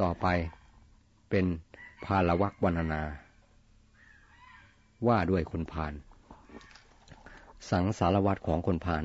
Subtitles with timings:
[0.00, 0.26] ต่อไป
[1.30, 1.46] เป็น
[2.04, 3.02] พาลวักวรรณนา
[5.06, 5.92] ว่าด้วยคนพาน
[7.70, 9.04] สังสารวัตรของคนพาน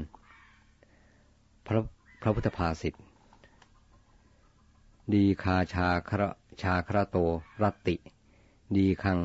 [1.67, 1.81] พระ
[2.21, 2.93] พระพุทธภาษิต
[5.13, 6.29] ดีคาชาคระ
[6.61, 7.17] ชาคระโต
[7.63, 7.95] รัตติ
[8.77, 9.19] ดีคัง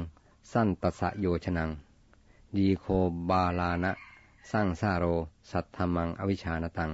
[0.53, 1.71] สั้นตสะโยชนัง
[2.57, 2.85] ดีโค
[3.31, 3.93] บาลานะ
[4.53, 5.05] สร้างซาโร
[5.51, 6.91] สัทธมังอวิชานตัง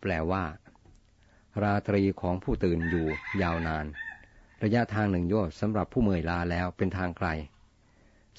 [0.00, 0.44] แปลว่า
[1.62, 3.06] ราตรีของผู้ตื่นอยู่
[3.42, 3.86] ยาวนาน
[4.62, 7.28] ระยะทางหนึ่งโยชน์สำหรับผู้เมื่อยลาแล้วเป็นทางไกล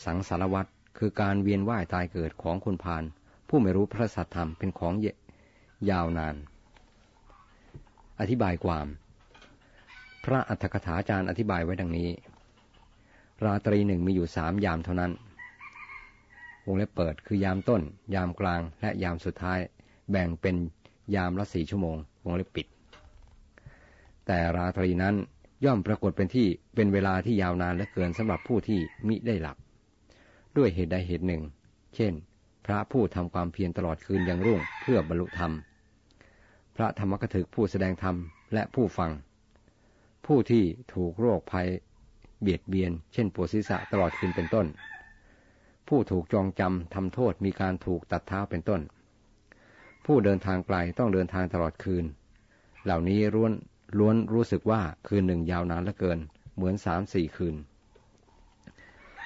[0.05, 3.04] สังสารวัตรคือการเวียนว่ายตายเกิดของคนพาน
[3.48, 4.94] ผู้ไม่รู้พระสัทธรรมเป็นของ
[5.90, 6.35] ยาวนาน
[8.20, 8.88] อธิบายความ
[10.26, 12.09] พระอัฏฐกถาจารย์อธิบายไว้ดังนี้
[13.43, 15.12] ราตรีหนึ่งมีอยู่สามยามเท่านั้น
[16.66, 17.82] วงเล็บเปิดคือยามต้น
[18.16, 19.59] ยามกลางและยามสุดท้าย
[20.12, 20.55] แบ่งเป็น
[21.16, 22.68] ยามละสี่ชั่วโมงวงเล็บปิด
[24.27, 25.16] แต่ราตรีนั้น
[25.66, 29.57] ย่อมปรากฏเป็นที่เป็นเวลาที่ยาวนานและเกินสำหรับผู้ที่มิได้หลับ
[30.57, 31.41] ด้วยเหตุใดเหตุหนึ่ง
[31.96, 32.13] เช่น
[32.66, 35.51] พระผู้ทำความเพียรตลอดคืนยังรุ่งเพื่อบรรลุธรรม
[36.76, 38.16] พระธรรมกถึกผู้แสดงธรรม
[38.54, 39.12] และผู้ฟัง
[40.26, 40.63] ผู้ที่
[40.94, 41.68] ถูกโรคภัย
[42.41, 44.68] เบียดเบียน เช่นปวดศีรษะตลอดคืนเป็นต้น
[45.88, 48.82] ผู้ถูกจองจำทำโทษมีการถูกตัดเท้าเป็นต้น
[50.05, 52.05] ผู้เดินทางไกลต้องเดินทางตลอดคืน
[52.84, 53.51] เหล่านี้ล้วน
[53.99, 56.20] ล้วนรู้สึกว่าคืนหนึ่งยาวนานเหลือเกิน
[56.55, 57.55] เหมือนสามสี่คืน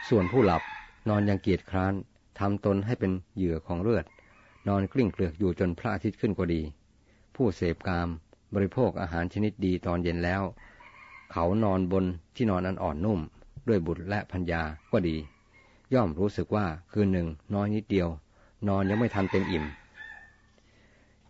[0.09, 0.62] ส่วนผู้หลับ
[1.09, 1.94] นอนยังเกียจคร้าน
[2.40, 4.06] ทำตนให้เป็นเหยื่อของเลือด
[4.68, 6.62] นอนกลิ้งเกลือกอยู่จนพระอาทิตย์ขึ้นก็ดี
[7.36, 8.09] ผู้เสพกาม
[8.54, 10.42] บริโภคอาหารชนิดดีตอนเย็นแล้ว
[11.31, 13.20] เขานอนบนที่นอนอันอ่อนนุ่ม
[13.68, 15.18] ด้วยบุตรและพัญญาก็ดี
[15.94, 18.09] ย่อมรู้สึกว่าคืนหนึ่งน้อยนิดเดียว
[18.68, 19.66] นอนยังไม่ทันเต็มอิ่ม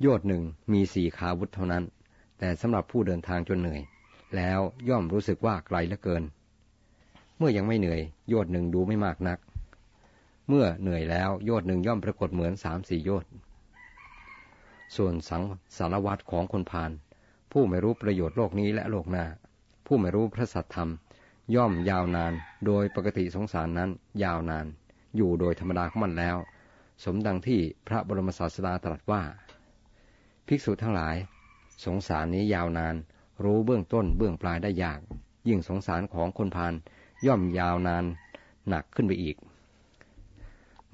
[0.02, 0.42] โยดหนึ่ง
[0.72, 1.84] มีสี่ขาวุธเท่านั้น
[2.40, 3.82] แต่สำหรับผู้เดินทางจนเหนื่อย
[4.36, 6.24] แล้วย่อมรู้สึกว่าไกลเหลือเกิน
[7.38, 9.40] เมื่อยังไม่เหนื่อยโยดหนึ่งดูไม่มากนัก
[10.48, 13.26] เมื่อเหนื่อยแล้วโยดหนึ่งย่อมปรากฏเหมือนสามสี่โยด
[14.96, 15.44] ส่วนสัง
[15.78, 16.92] สารวัตรของคนพาน
[17.52, 19.26] ผู้ไม่รู้ประโยชน์โลกนี้และโลกหน้า
[19.86, 20.92] ผู้ไม่รู้พระสัทธรรม
[21.56, 22.34] ย่อมยาวนาน
[22.66, 23.90] โดยปกติสงสารนั้น
[24.24, 24.66] ยาวนาน
[25.16, 26.38] อยู่โดยธรรมดาของมันแล้ว
[27.04, 29.22] สมดังที่พระบรมศาสดาตรัสว่า
[30.48, 31.16] ภิกษุทั้งหลาย
[31.86, 32.96] สงสารนี้ยาวนาน
[33.44, 35.00] รู้เบื้องต้นเบื้องปลายได้ยาก
[35.48, 36.74] ยิ่งสงสารของคนพาน
[37.26, 38.04] ย่อมยาวนาน
[38.70, 39.36] หนักขึ้นไปอีก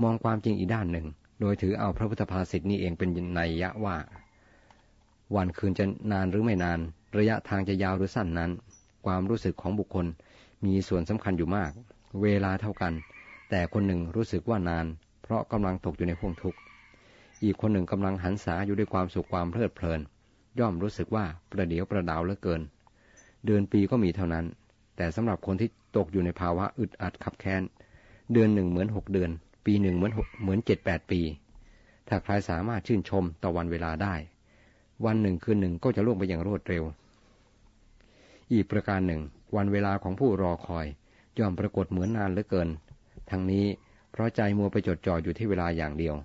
[0.01, 1.05] มองความจริงอีกด้านหนึ่ง
[1.39, 3.97] โดยถือเอาพระพุทธภาษิตนี้เองเป็นนัยยะว่า
[5.35, 6.79] วันคืนจะนานหรือไม่นาน
[7.17, 8.51] ระยะทางจะยาวหรือสั้นนั้น
[9.05, 10.05] ความรู้สึกของบุคคล
[10.65, 11.71] มีส่วนสำคัญอยู่มาก
[12.21, 12.93] เวลาเท่ากัน
[13.49, 14.85] แต่คนหนึ่งรู้สึกว่านาน
[15.23, 16.59] เพราะกำลังตกอยู่ในห่วงทุกข์
[17.43, 19.99] อีกคนหนึ่งกำลังหันษาอยู่ด้วยความสุขความเพลิดเพลิน
[20.59, 22.61] ย่อมรู้สึกว่าประเดี๋ยวประดาวเหลือเกิน
[23.45, 24.45] เดือนปีก็มีเท่านั้น
[24.95, 27.61] แต่สำหรับคนที่ตกอยู่ในภาวะอึดอัดขับแค้น
[28.33, 29.31] เดือนหนึ่งเหมือนหกเดือน
[29.65, 31.21] ปีหนึ่งเหมือนเหมือนเจ็ดแปดปี
[32.07, 34.15] ถ้าใครสามารถชื่นชมต่อวันเวลาได้
[35.05, 36.83] วันหนึ่งคืนหนึ่งก็จะล่วงไปอย่างรวดเร็ว
[38.53, 39.21] อีกประการหนึ่ง
[39.55, 40.85] วันเวลาของผู้รอคอย
[41.39, 42.69] ย่อมปรากฏเหมือนนานเหลือเกิน
[43.29, 43.65] ทั้งนี้
[44.11, 46.15] เพราะใจมัวไปจดจ่ออยู่ที่เวลาอย่างเดียว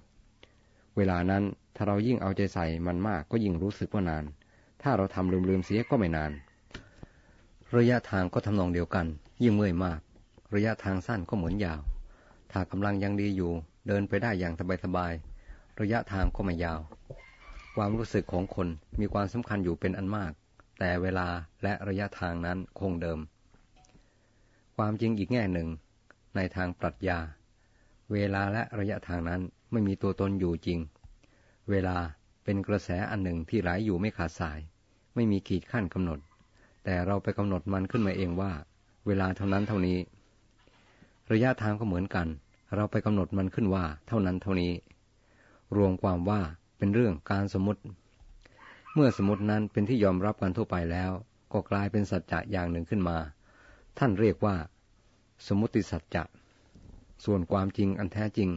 [0.96, 1.42] เวลานั้น
[1.80, 4.24] ถ้าเรายิ่งเอาใจใส่มันมากก็ยิ่งรู้สึกว่านาน
[4.82, 6.32] ถ้าเราทำลืมๆเสียก็ไม่นาน
[7.76, 9.06] ระยะทางก็ทำนองเดียวกัน
[9.42, 10.00] ยิ่งเมื่อยมาก
[10.54, 11.80] ระยะทางสั้นก็เหมือนยาว
[12.52, 13.52] ถ้ากำลังยังดีอยู่
[13.86, 16.80] เดินไปได้อย่างสบายๆ ระยะทางก็ไม่ยาว
[17.76, 18.68] ความรู้สึกของคน
[19.00, 20.32] มีความสำคัญอยู่เป็นอันมาก
[20.78, 21.28] แต่เวลา
[21.62, 23.18] และระยะทางนั้นคงเดิม
[24.76, 25.68] ความจริงอีกแง่หนึ่ง
[26.36, 27.18] ในทางปรัชญา
[28.12, 29.40] เวลาและระยะทางนั้น
[29.72, 30.78] ไม่มีตัวตนอยู่จริง
[31.70, 31.96] เวลา
[32.44, 34.58] เป็นกระแสอันหนึ่งที่ไหลยอยู่ไม่ขาดสาย
[35.14, 36.18] ไม่มีขีดขั้นกำหนด
[36.84, 38.52] แต่เราไปกำหนดมันขึ้นมาเองว่า
[39.06, 39.98] เวลาเท่านั้นเท่านี้
[41.32, 42.28] ระยะทางก็เหมือนกัน
[42.74, 44.72] เราไปกำหนดมันขึ้นว่า เท่านั้นเท่านี้
[45.76, 46.40] รวมความว่า
[46.78, 47.82] เป็นเรื่องการสมมติ
[48.94, 51.10] เมื่อสมมตินั้นเป็นที่ยอมรับกันทั่วไปแล้ว
[51.52, 53.18] ก็กลายเป็นสัจจะอย่างหนึ่งขึ้นมา
[53.98, 54.56] ท่านเรียกว่า
[55.46, 56.24] สมมติสัจจะ
[57.24, 58.50] ส่วนความจริงอันแท้จริง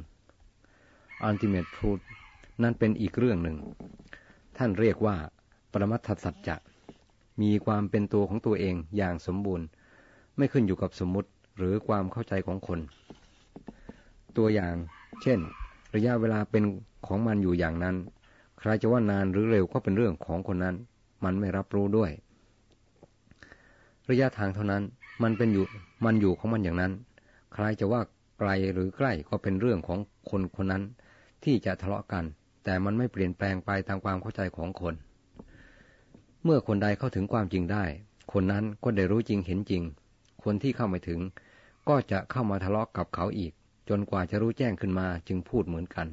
[1.28, 2.04] ultimate truth
[2.64, 3.58] นั้นเป็นอีกเรื่องหนึ่ง
[4.58, 5.16] ท่านเรียกว่า
[5.72, 6.56] ปรมัตถสัจจะ
[7.42, 9.66] มีความเป็นตัวของตัวเองอย่างสมบูรณ์
[10.38, 12.80] ไม่ขึ้นอยู่กับสมมติหรือความเข้าใจของคน
[14.38, 14.76] ตัวอย่าง
[15.22, 15.40] เช่น
[15.96, 16.64] ระยะเวลาเป็น
[17.08, 17.96] ของมันอยู่อย่างนั้น
[18.60, 20.76] ใครจะว่านานหรือเร็วก็เป็นเรื่องของคนนั้น
[21.24, 22.12] มันไม่รับรู้ด้วย
[24.10, 24.84] ระยะทางเท่านั้น
[25.24, 25.66] มันเป็นอยู่
[26.06, 26.92] มันอยู่ของมันอย่างนั้น
[27.54, 28.02] ใครจะว่า
[28.40, 30.00] ไกลหรือใกล้ก็เป็นเรื่องของ
[30.30, 30.84] คนคนนั้น
[31.44, 32.26] ที่จะทะเลาะกัน
[32.64, 34.96] แต่มันไม่เปลี่ยนแปลงไปตามความเข้าใจของคน
[36.44, 37.84] เมื่อคนใดเข้าถึงความจริงได้
[38.34, 39.84] คนนั้นก็ได้รู้จริงเห็นจริง
[40.44, 41.20] คนที่เข้าไม่ถึง
[41.90, 43.54] ก็จะเข้ามาทะเลาะกกับเขาอีก
[43.90, 46.08] จนกว่าจะรู้แจ้งขึ้นมาจึงพูดเหมือนกัน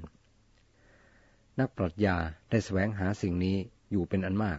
[1.58, 2.16] นักปรัชญา
[2.50, 3.56] ได้แสวงหาสิ่งนี้
[3.90, 4.58] อยู่เป็นอันมาก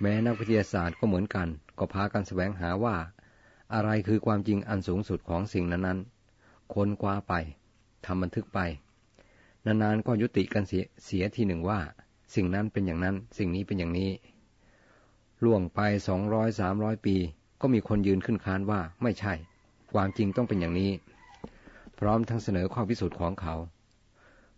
[0.00, 1.48] แม้นักวิทยาศาสตร์ก็เหมือนกัน
[1.78, 2.96] ก็พากันแสวงหาว่า
[3.74, 7.34] อะไรคือความจริงอันสูงสุดของสิ่งนั้นๆ ค้นคว้าไป
[8.06, 8.58] ทำบันทึกไป
[9.66, 11.80] นานๆก็ยุติกันเสียเสียทีหนึ่งว่า
[12.34, 14.10] สิ่งนั้นเป็นอย่างนั้น สิ่งนี้เป็นอย่างนี้
[15.44, 17.16] ล่วงไปสองร้อยสามร้อยปี
[17.60, 19.34] ก็มีคนยืนขึ้นค้านว่าไม่ใช่
[19.92, 20.90] ความจริงต้องเป็นอย่างนี้
[21.98, 23.54] พร้อมทั้งเสนอข้อพิสูจน์ของเขา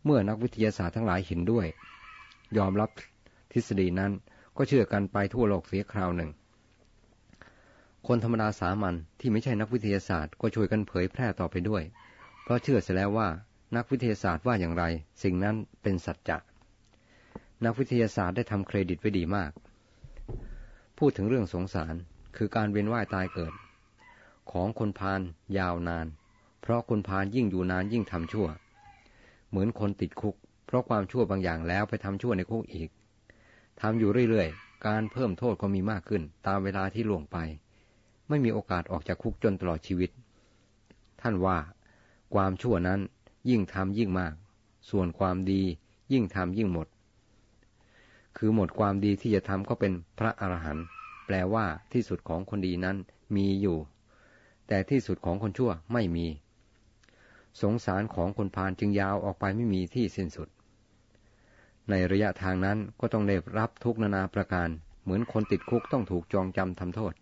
[0.04, 1.66] เมื่อนักวิทยาศาสตร์ทั้งหลายเห็นด้วย
[2.56, 2.90] ยอมรับ
[3.52, 4.12] ทฤษฎีนั้น
[4.56, 6.30] ก็เชื่อกันไปทั่วโลกเสียคราวหนึ่ง
[8.06, 11.82] คนธรรมดาสามัญที่ไม่ใช่นักวิทยาศาสตร์ก็ช่วยกันเผยแพร่ต่อไปด้วย
[12.42, 13.28] เพราะเชื่อเสียแล้วว่า
[13.76, 14.84] นักวิทยาศาสตร์ว่าอย่างไร
[15.22, 16.38] สิ่งนั้นเป็นสัจจะ
[17.64, 19.52] นักวิทยาศาสตร์ได้ทำเครดิตไว้ดีมาก
[20.98, 21.94] พูดถึงเรื่องสงสาร
[22.36, 23.52] คือการเวียนว่ายตายเกิด
[24.52, 25.20] ของคนพาล
[25.58, 26.06] ยาวนาน
[26.62, 28.48] เพราะคนพาลยิ่งอยู่นานยิ่งทำชั่ว
[29.48, 30.34] เหมือนคนติดคุก
[30.66, 32.88] เพราะความชั่วบางอย่างแล้วไปทำชั่วในคุกอีก
[33.80, 37.36] ทำอยู่เรื่อยๆ การเพิ่มโทษก็มีมากขึ้น ตามเวลาที่ล่วงไป
[38.28, 40.10] ไม่มีโอกาสออกจากคุกจนตลอดชีวิต
[41.20, 41.58] ท่านว่า
[42.34, 43.00] ความชั่วนั้น
[43.48, 44.34] ยิ่งทำยิ่งมาก
[44.90, 45.62] ส่วนความดี
[46.12, 46.86] ยิ่งทำยิ่งหมด
[48.36, 50.84] คือหมดความดีที่จะทำก็เป็นพระอรหันต์
[51.26, 52.96] แปลว่าที่สุดของคนดีนั้น
[53.36, 53.78] มีอยู่
[54.68, 56.26] แต่ที่สุดของคนชั่วไม่มี
[57.62, 60.48] สงสารของคนพาลจึงยาวออกไปไม่มีที่สิ้นสุด
[61.90, 64.68] ในระยะทางนั้นก็ต้องได้รับทุกนานาประการ
[65.02, 67.14] เหมือนคนติดคุกต้องถูกจองจำทำโทษ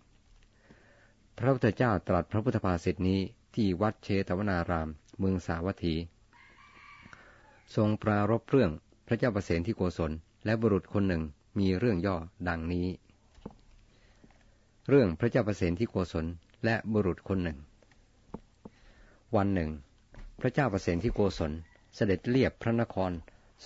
[1.39, 3.21] พระพุทธเจ้าตรัสพระพุทธภาษิตนี้
[3.55, 5.95] ที่วัดเชตวนาราม เมืองสาวัตถี
[7.77, 8.71] ทรงปรารบเรื่อง
[9.07, 10.13] พระเจ้าประเสนที่โกศล
[10.45, 11.23] และบุรุษคนหนึ่ง
[11.59, 12.17] มีเรื่องย่อ
[12.49, 12.87] ดังนี้
[14.89, 16.27] เรื่องพระเจ้าประเสนที่โกศล
[16.65, 17.59] และบุรุษคนหนึ่ง
[19.37, 19.71] วันหนึ่ง
[20.41, 21.53] พระเจ้าประเสนที่โกศล
[21.95, 23.13] เสด็จเลียบพระนคร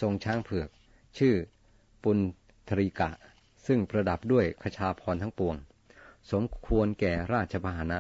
[0.00, 0.68] ทรงช้างเผือก
[1.18, 1.34] ชื่อ
[2.02, 2.18] ปุณ
[2.68, 3.10] ธริกะ
[3.66, 5.56] ซึ่งประดับด้วยขชาพรทั้งปวง
[6.30, 7.98] สมควรแก่ราชพาหนะ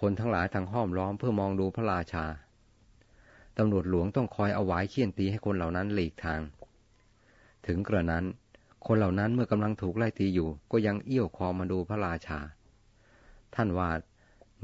[0.00, 2.24] คนทั้งหลายทางห้อมล้อมเพื่อมองดูพระราชา
[3.58, 6.40] ตำรวจหลวงต้องคอยเอาไว้เคี่ยนตีให้คนเหล่านั้นหลีกทาง
[7.66, 8.24] ถึงกระนั้น
[8.86, 12.38] คนเหล่านั้นเมื่อกำลังถูกไล่ตีอยู่ ก็ยังเอี้ยวคอมาดูพระราชา
[13.54, 13.90] ท่านว่า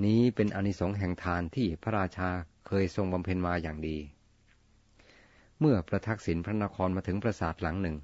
[0.05, 2.29] นี้เป็นอนิสงส์แห่งทานที่พระราชา
[2.67, 3.99] เคยทรงบำเพ็ญมาอย่างดี
[5.61, 7.97] เมื่อประทักษิณพระนครมาถึงปราสาทหลังหนึ่ง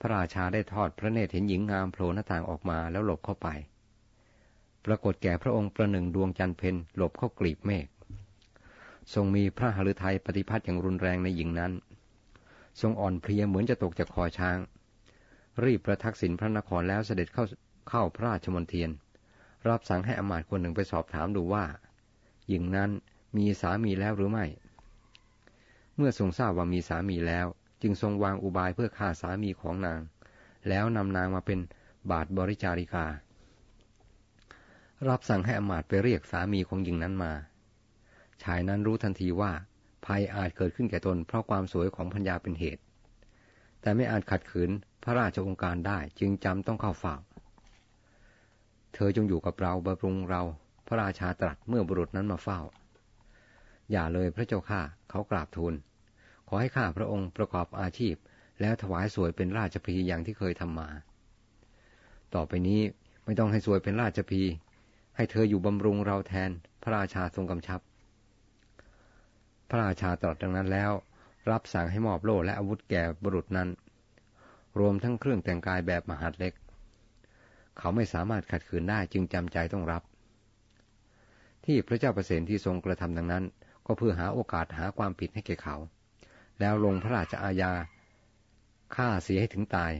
[0.00, 3.48] พระราชาได้ทอดพระเนตรเห็นหญิงงามโผล่หน้าต่างออกมาแล้วหลบเข้าไป
[4.86, 7.86] ปรากฏแก่พระองค์ประหนึ่งดวงจันทร์เพนหลบเข้ากลีบเมฆ
[9.14, 11.72] ทรงมีพระหฤทัยปฏิพัทธ์อย่างรุนแรงในหญิงนั้น
[12.80, 14.58] ทรงอ่อนเพลียเหมือนจะตกจากคอช้าง
[15.64, 17.44] รีบประทักษิณพระนครแล้วเสด็จเข้า
[17.88, 18.90] เข้าพระราชมณฑียน
[19.68, 21.64] รับสั่งให้อมาตย์คนหนึ่งไปสอบถามดูว่า
[22.48, 22.90] หญิงนั้น
[23.36, 24.46] มีสามีแล้วหรือไม่
[25.96, 27.46] เมื่อทรงทราบว่ามีสามีแล้ว
[27.82, 30.00] จึงทรงวางอุบายเพื่อฆ่าสามีของนาง
[30.68, 31.58] แล้วนำนางมาเป็น
[32.10, 33.06] บาทบริจาริกา
[35.08, 37.32] รับสั่งให้อมาตไปเรียกสามีของหญิงนั้นมา
[38.42, 39.52] ชายนั้นรู้ทันทีว่า
[40.06, 42.82] ภัยอาจเกิดขึ้นแก่ตนเพราะความสวยของพัญญาเป็นเหตุ
[43.80, 44.70] แต่ไม่อาจขัดขืน
[45.02, 47.14] พระราชองค์การได้จึงจำต้องเข้าเฝ้า
[48.94, 50.42] เธอจงอยู่กับเราบำรุงเรา
[50.86, 52.60] พระราชาตรัสเมื่อบุรุษนั้นมาเฝ้า
[53.90, 55.74] อย่าเลยพระเจ้าข้าเขากราบทูล
[56.48, 58.14] ขอให้ข้าพระองค์ประกอบอาชีพ
[58.60, 60.88] แล้วถวายสวยเป็นราชพีอย่างที่เคยทำมา
[62.34, 62.80] ต่อไปนี้
[63.24, 64.42] ไม่ต้องให้สวยเป็นราชพี
[65.16, 66.50] ให้เธออยู่บำรุงเราแทน
[66.82, 67.80] พระราชาทรงกำชับ
[69.68, 70.92] พระราชาตรัสดังนั้นแล้ว
[71.50, 73.68] รับสั่งให้มอบโล่และอาวุธแก่บุรุษนั้น
[74.78, 76.52] รวมทั้งเครื่องแต่งกายแบบมหาดเล็ก
[77.78, 80.02] เขาไม่สามารถขัดขืนได้จึงจำใจต้องรับ
[81.64, 83.44] ที่พระเจ้าประเสนที่ทรงกระทำดังนั้น
[83.86, 85.76] ก็เพื่อหาโอกาสหาความผิดให้แก่เขา
[86.60, 87.72] แล้วลงพระราชอาญา
[88.94, 89.92] ฆ่าเสียให้ถึงตาย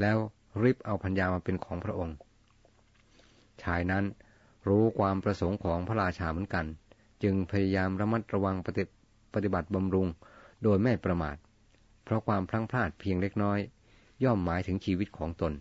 [0.00, 0.16] แล้ว
[0.62, 2.16] ริบเอาพัญญามาเป็นของพระองค์
[3.62, 4.04] ชายนั้น
[4.66, 6.66] รู้ความประสงค์ของพระราชาเหมือนกัน
[7.22, 8.84] จึงพยายามระมัดระวังปฏิ
[9.34, 10.08] ปฏิบัติบำรุง
[10.62, 11.36] โดยไม่ประมาท
[12.04, 13.58] เพราะความพลั้งพลาดเพียงเล็กน้อย
[14.24, 15.52] ย่อมหมายถึงชีวิตของตน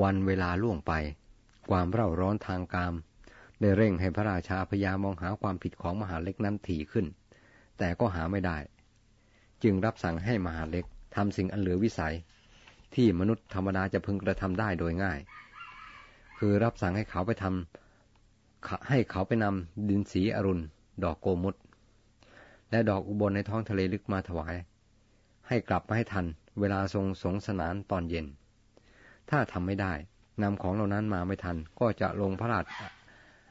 [0.00, 0.92] วันเวลาล่วงไป
[1.70, 2.94] ความเร่าร้อนทางกาม
[3.60, 7.06] ได้เร่งให้พระราชาพยายามมองหาความผิดของมหาเล็กนั้นถี่ขึ้น
[7.78, 8.58] แต่ก็หาไม่ได้
[9.62, 12.14] จึงรับสั่งให้มหาเล็กทำสิ่งอันเหลือวิสัย
[12.94, 15.18] ที่มนุษย์ธรรมดาจะพึงกระทำได้โดยง่าย
[16.38, 20.62] คือรับสั่งให้เขาไปทำให้เขาไปนำดินสีอรุณ
[21.04, 21.54] ดอกโกมุต
[22.70, 24.54] และดอกอุบลในท้องทะเลลึกมาถวาย
[25.48, 26.26] ให้กลับมาให้ทัน
[26.60, 28.26] เวลาทรงสงสนานตอนเย็น
[29.30, 29.92] ถ้าทำไม่ได้
[30.42, 32.64] นำของเหล่านั้นมาไม่ทัน ก็จะลงพระราช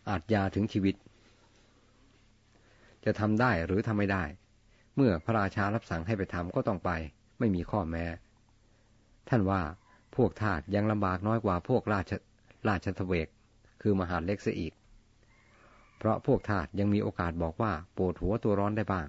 [0.09, 0.95] อาจยาถึงชีวิต
[3.05, 4.23] จะทำได้หรือทำไม่ได้
[4.95, 6.91] เมื่อพระราชารับสั่งให้ไปทำก็ต้องไป
[7.39, 8.05] ไม่มีข้อแม้
[9.29, 9.61] ท่านว่า
[10.15, 12.13] พวกทาสยังลำบากน้อยกว่าพวกราช
[12.67, 13.27] ราชทเวก
[13.81, 14.73] คือมหาเล็กเสียอีก
[15.97, 19.07] เพราะพวกทาสยังมีโอกาสบอกว่าปวดหัวตัวร้อนได้บ้าง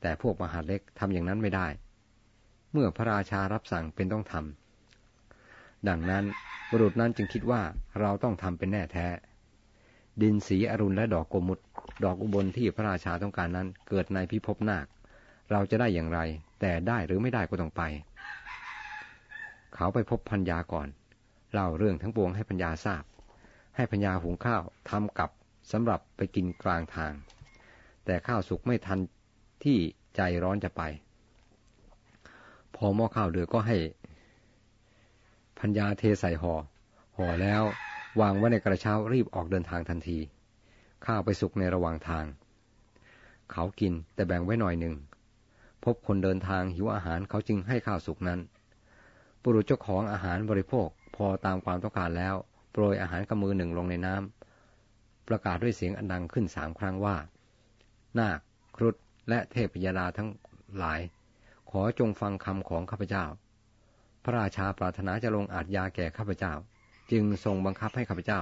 [0.00, 1.68] แต่พวกมหาเล็กทำอย่างนั้นไม่ได้
[2.72, 6.24] เมื่อพระราชารับสั่งเป็นต้องทำดังนั้น
[6.70, 7.62] บุรุษนั้นจึงคิดว่า
[8.00, 9.06] เราต้องทำเป็นแน่แท้
[10.22, 11.58] ดินสีอรุณและดอกโกมุต
[12.04, 14.86] ดอกอุบลที่พระราชาต้องการนั้นเกิดในพิภพนาค
[15.50, 16.20] เราจะได้อย่างไร
[16.60, 17.82] แต่ได้หรือไม่ได้ก็ต้องไป
[19.74, 20.88] เขาไปพบพัญญาก่อน
[21.56, 23.04] เล่าเรื่องทั้งปวงให้พัญญาทราบ
[23.76, 25.30] ให้พัญญาหุงข้าวทำกับ
[25.72, 27.12] สำหรับไปกินกลางทาง
[28.04, 28.98] แต่ข้าวสุกไม่ทัน
[29.64, 29.78] ที่
[30.16, 30.82] ใจร้อนจะไป
[32.76, 33.76] พอหม้อข้าวเดือก็ให้
[35.60, 36.54] พัญญาเทใส่หอ่อ
[37.16, 37.62] ห่อแล้ว
[38.20, 40.18] วางไว้ในกระเช้ารีบออกเดินทางทันที
[41.06, 42.24] ข้าวไปสุกในระหว่างทาง
[43.52, 44.94] เขากินแต่แบ่งไว้หน่อยหนึ่ง
[45.84, 48.40] พบคนเดินทางหิวอาหารเขาจึงให้ข้าวสุกนั้น
[49.42, 52.34] บุรุษเจ้าของอาหารบริโภค พอตามความต้องการแล้ว
[52.70, 57.16] โปรยอาหารกำมือหนึ่งลงในน้ำประกาศด้วยเสียงอันดังขึ้นสามครั้งว่า
[58.18, 58.38] นาค
[58.76, 58.94] ครุฑ
[59.28, 60.30] และเทพยดาทั้ง
[60.76, 61.00] หลาย
[61.70, 63.24] ขอจงฟังคำของข้าพเจ้า
[64.24, 66.52] พระราชาปรารถนาจะลงอาจยาแก่ข้าพเจ้า
[67.10, 68.40] จึงทรงบังคับให้ข้าพเจ้า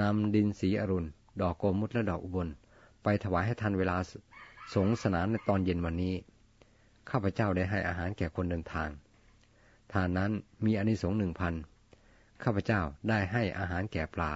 [0.00, 1.08] นำดินสีอรุณ
[1.40, 2.48] ดอกโกมุตและดอกอุบล
[3.02, 3.96] ไปถวายให้ทันเวลา
[4.74, 6.14] สงสนานในตอนเย็นวันนี้
[7.10, 8.88] ข้าพเจ้าได้ให้อาหารแก่คนเดินทาง
[9.92, 10.30] ทานนั้น
[10.64, 11.54] มีอนิสงส์หนึ่งพัน
[12.44, 14.32] ข้าพเจ้าได้ให้อาหารแก่ปลา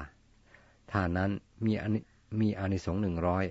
[0.93, 1.31] ทานนั้น
[1.65, 2.01] มีอนิ
[2.41, 3.45] มีอานิสงส์หนึ่งร้อย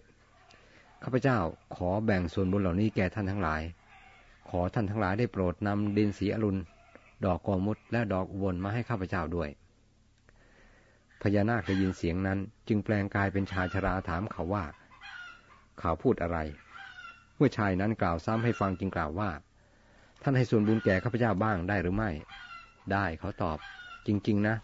[1.03, 1.37] ข้าพเจ้า
[1.75, 3.61] ขอแบ่งส่วนบุญเหล่านี้แก่ท่านทั้งหลาย
[4.49, 6.59] ขอท่านทั้งหลายได้โปรดนำดินสีอรุณ
[7.25, 9.49] ดอกกอมุดและดอกอุบลมาให้ข้าพเจ้าด้วย
[11.21, 14.65] พญานาคได้ยินเสียงนั้น จึงแปลงกายเป็นชายชราถามเขาว่า
[15.79, 16.37] เขาพูดอะไร
[17.35, 19.29] เมื่อชายนั้นกล่าวซ้ำให้ฟังจึงกล่าวว่า
[20.21, 22.11] ท่านให้ส่วนบุญแก่ข้าพเจ้าบ้างได้หรือไม่
[22.91, 23.57] ได้เขาตอบ
[24.07, 24.55] จริง ๆ นะ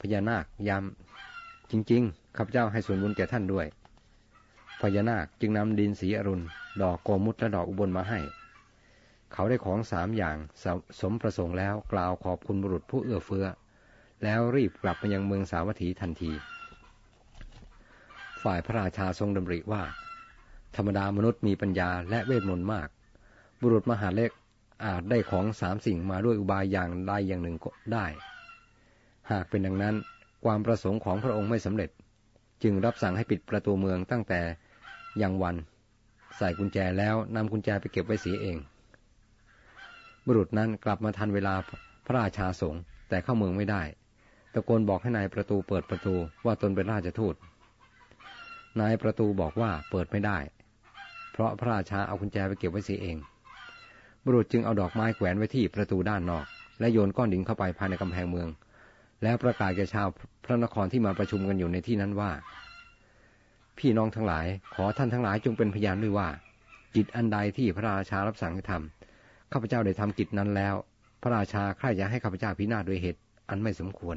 [0.00, 3.66] พญานาคย้ำจริง ๆข้าพเจ้าให้ส่วนบุญแก่ท่านด้วย
[4.80, 6.44] พญานาคจึงนำดินสีอรุณ
[6.82, 8.20] ดอกโกมุตและดอกอุบลมาให้
[9.32, 10.64] เขาได้ของสามอย่างส
[11.00, 13.46] สมประสงค์แล้วกล่าวขอบคุณบุรุษผู้เอื้อเฟื้อ
[14.22, 16.30] แล้วรีบกลับไปยังเมืองสาวัตถีทันที
[18.42, 19.82] ฝ่ายพระราชาทรงดำริว่า
[20.76, 22.88] ธรรมดามนุษย์มีปัญญาและเวทมนต์มาก
[23.60, 24.30] บุรุษมหาเล็ก
[24.86, 28.06] อาจได้ของสามสิ่งมาด้วยอุบายอย่างใดอย่างหนึ่งก็ได้
[29.30, 29.94] หากเป็นดังนั้น
[30.44, 31.90] ความประสงค์ของพระองค์ไม่สำเร็จ
[32.62, 34.40] จึงรับสั่งให้ปิดประตูเมืองตั้งแต่
[35.22, 35.56] ยังวัน
[36.36, 38.56] ใส่กุญแจแล้วนำกุญแจไปเก็บไว้เสียเอง
[40.26, 41.54] บุรุษนั้นกลับมาทันเวลา
[42.06, 42.74] พระราชาสง
[43.08, 43.82] แต่เข้าเมืองไม่ได้
[44.52, 47.34] ตะโกนบอกให้นายประตูเปิดประตูว่าตนเป็นราชทูต
[48.80, 50.38] นายประตูบอกว่าเปิดไม่ได้
[51.32, 53.16] เพราะพระราชาเอากุญแจไปเก็บไว้เสียเอง
[54.24, 56.46] บุรุษจึงเอาดอกไม้แขวนไว้ที่ประตูด้านนอก
[56.80, 58.48] และโยนก้อนดินเข้าไปภายในกำแพงเมือง
[59.22, 60.08] แล้วประกาศแก่ชาว
[60.44, 62.30] พระนครที่มาประชุมกันอยู่ในที่นั้นว่า
[63.78, 66.28] พี่น้องทั้งหลาย ขอท่านทั้งหลายจงเป็นพยานด้วยว่า
[66.94, 70.74] จิตอันใดที่พระราชารับสั่งให้ทำข้าพเจ้าได้ทำกิจนั้นแล้ว
[71.22, 74.16] พระราชาใคร่จะให้ข้าพเจ้าพินาศด้วยเหตุ อันไม่สมควร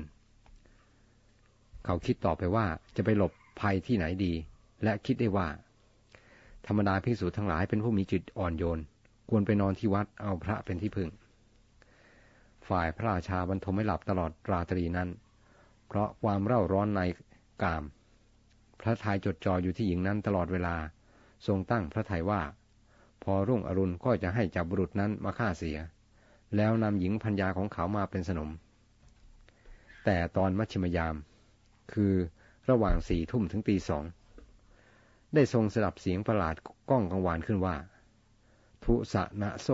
[1.86, 2.65] เขาคิดต่อไปว่า
[2.96, 4.34] จะไปหลบภัยที่ไหนดี
[4.84, 5.48] และคิดได้ว่า
[6.67, 8.79] ธรรมดาพิสูจน์ทั้งหลายเป็นผู้มีจิตอ่อนโยน
[9.29, 11.10] ควรไปนอนที่วัดเอาพระเป็นที่พึ่ง
[12.70, 15.10] ฝ่ายพระราชาบรรทมไม่หลับตลอดราตรีนั้น
[15.88, 17.01] เพราะความเร่าร้อนใน
[17.63, 17.84] กาม
[18.82, 20.75] พระทัยจดจ่ออยู่ที่หญิงนั้นตลอดเวลา
[21.48, 22.41] ทรงตั้งพระทัยว่า
[23.24, 25.77] พอรุ่งอรุณก็จะให้จับบุรุษนั้นมาฆ่าเสีย
[26.56, 28.50] แล้วนำหญิงพัญญาของเขามาเป็นสนม
[30.06, 31.15] แต่ตอนมัชชิมยาม
[31.94, 32.13] คือ
[32.70, 34.03] ระหว่างสี่ทุ่มถึงตีสอง
[35.34, 36.56] ได้ทรงสดับเสียงประหลาด
[36.89, 37.75] ก้องกังวานขึ้นว่า
[38.84, 39.68] ทุสะนะโซ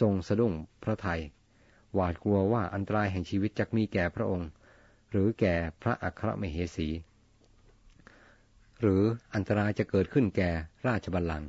[0.00, 1.20] ทรงสะดุ้งพระไทย
[1.94, 4.48] หวาดกลัวว่าอันตรายแห่งชีวิตจะมีแก่พระองค์
[5.10, 6.88] หรือแก่พระอัครมเหสี
[8.80, 9.02] หรือ
[9.34, 10.50] อันตรายจะเกิดขึ้นแก่
[10.86, 11.48] ราชบัลลังก์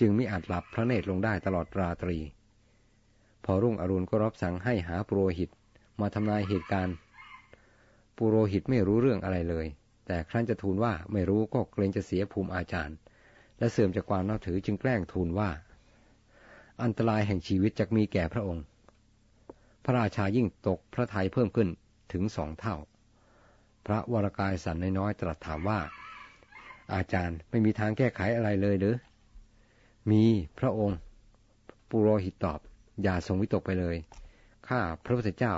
[0.00, 2.18] จึงมิอาจหลับพระเนตรลงได้ตลอดราตรี
[3.44, 5.50] พอรุ่งอรุณก็รับสั่งให้หาปุโรหิต
[6.00, 6.96] มาทำนายเหตุการณ์
[8.16, 9.66] ปุโรหิตไม่รู้เรื่องอะไรเลย
[10.06, 12.96] แต่ครั้นจะทูลว่าไม่รู้ก็เกรงจะเสียภูมิอาจารย์
[13.58, 15.50] และเสื่อมจากความนับถือจึงแกล้งทูลว่า
[16.82, 18.64] อันตรายแห่งชีวิตจะมีแก่พระองค์
[19.84, 21.68] พระราชายิ่งตกพระทัยเพิ่มขึ้น
[22.12, 22.76] ถึงสองเท่า
[23.86, 25.80] พระวรากายสันน้อยตรัสถามว่า
[26.94, 28.94] อาจารย์ไม่มีทางแก้ไขอะไรเลยหรือ
[30.10, 30.24] มี
[30.58, 30.98] พระองค์
[31.90, 32.60] ปุโรหิตตอบ
[33.02, 33.96] อย่าทรงวิตกไปเลย
[34.68, 35.54] ข้าพระพุทธเจ้า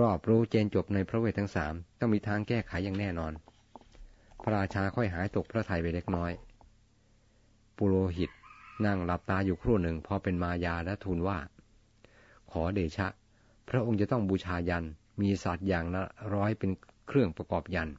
[0.00, 3.32] รอบรู้เจนจบในพระเวททั้งสามต้องมีทางแก้ไขอย่างแน่นอน
[4.42, 6.32] พระราชาค่อยหายตกพระทัยไปเล็กน้อย
[7.76, 8.30] ปุโรหิต
[8.86, 11.38] นั่งหลับตาอยู่ครู่หนึ่งพอเป็นมายาและทูลว่า
[12.50, 13.08] ขอเดชะ
[13.68, 14.84] พระองค์จะต้องบูชายัน
[15.20, 16.02] มีสัตว์อย่างละ
[16.34, 16.70] ร้อยเป็น
[17.06, 17.90] เครื่องประกอบยัน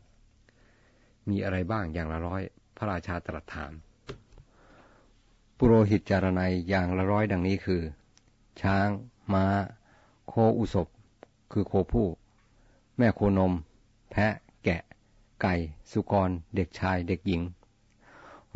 [1.30, 2.42] มีอะไรบ้างอย่างละร้อย
[2.78, 3.72] พระราชาตรัสถาม
[5.58, 7.82] ปุโรหิตจารณัยอย่างละร้อยดังนี้คือ
[8.62, 8.88] ช้าง
[9.34, 9.46] ม้า
[10.28, 10.88] โคอุศบ
[11.52, 12.08] คือโคผู้
[12.98, 13.54] แม่โคนม
[14.12, 14.34] แพะ
[14.64, 14.82] แกะ
[15.42, 15.56] ไก่
[15.92, 17.42] สุกร เด็กชาย เด็กหญิง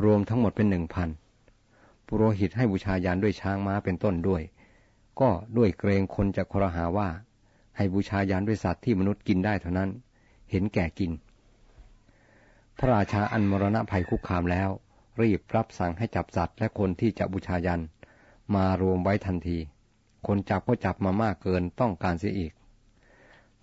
[0.03, 1.09] รวมทั้งหมดเป็นหนึ่งพัน
[2.07, 4.41] ปุโรหิตให้บูชายันด้วยช้างม้าเป็นต้นด้วย
[5.19, 7.09] ก็ด้วยเกรงคนจะครหาว่า
[7.77, 9.89] ให้บูชายันด้วยสัตว์ที่มนุษย์กินได้เท่านั้น
[10.51, 11.11] เห็นแก่กิน
[12.77, 14.69] พระราชาอันมรณะภัยคุกคามแล้ว
[15.21, 17.81] รีบรับสั่งให้จับสัตว์และคนที่จะบูชายัน
[18.55, 19.57] มารวมไว้ทันที
[20.27, 22.51] คนจับก็จับมามากเกินต้องการเสียอีก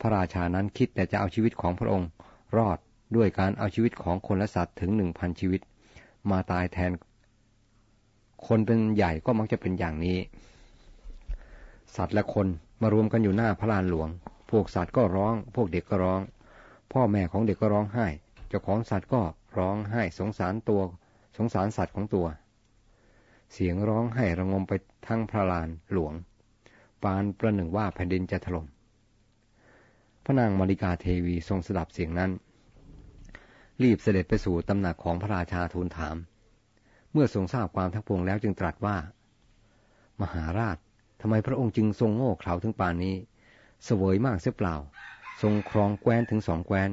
[0.01, 2.09] พระราชานั้นคิดแต่จะเอาชีวิตของพระองค์
[2.57, 2.79] รอด
[3.17, 5.61] ด้วยการเอาชีวิตของคนและสัตว์ถึงหนึ่งพันชีวิต
[6.31, 6.93] มาตายแทน
[8.47, 10.19] คนเป็นใหญ่ก็มักจะเป็นอย่างนี้
[11.97, 12.47] สัตว์และคน
[12.83, 14.09] มารวมกันอยู่หน้าพระลานหลวง
[14.51, 16.21] พวกสัตว์ก็ร้อง พวกเด็กก็ร้อง
[16.93, 18.07] พ่อแม่ของเด็กก็ร้องไห้
[18.49, 19.23] เจ้าของสัตว์ก็
[19.59, 20.83] ร้องไห้ สงสารตัว
[21.37, 22.27] สงสารสัตว์ของตัว
[23.53, 24.73] เสียงร้องไห้ระงมไป
[25.07, 26.15] ทั้งพระลานหลวง
[27.03, 28.67] ปานประหนึ่งว่าแผ่นดินจะถล่ม
[30.25, 32.31] พระนางมาริกาเทวีทรงสดับเสียงนั้น
[33.83, 36.17] รีบเสด็จไปสู่ตำหนักของพระราชาทูลถาม
[37.13, 38.97] เมื่อทรงทราบความทั้งปวงแล้วจึงตรัสว่า
[40.21, 40.77] มหาราช
[41.21, 43.17] ทำไมพระองค์จึงทรงโง่เขลาถึงป่านนี้
[43.85, 44.77] เสวยมากเสียเปล่า
[45.43, 46.91] ทรงครองแคว้นถึงสองแคว้น